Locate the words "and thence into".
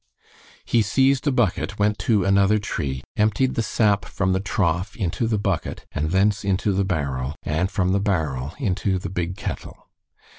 5.91-6.73